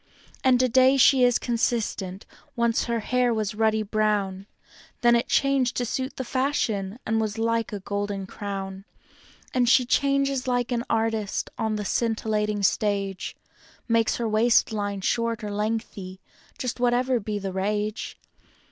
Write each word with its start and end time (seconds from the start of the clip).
And 0.43 0.59
today 0.59 0.97
she 0.97 1.23
is 1.23 1.37
consistent; 1.37 2.25
once 2.55 2.85
her 2.85 3.01
hair 3.01 3.31
was 3.31 3.53
ruddy 3.53 3.83
brown, 3.83 4.47
Then 5.01 5.15
it 5.15 5.27
changed 5.27 5.77
to 5.77 5.85
suit 5.85 6.15
the 6.17 6.23
fashion, 6.23 6.97
and 7.05 7.21
was 7.21 7.37
like 7.37 7.71
a 7.71 7.81
golden 7.81 8.25
crown; 8.25 8.85
And 9.53 9.69
she 9.69 9.85
changes 9.85 10.47
like 10.47 10.71
an 10.71 10.85
artist 10.89 11.51
on 11.59 11.75
the 11.75 11.85
scintillating 11.85 12.63
stage; 12.63 13.37
Makes 13.87 14.15
her 14.15 14.27
waist 14.27 14.71
line 14.71 15.01
short 15.01 15.43
or 15.43 15.51
lengthy— 15.51 16.19
just 16.57 16.79
whatever 16.79 17.19
be 17.19 17.37
the 17.37 17.53
rage. 17.53 18.17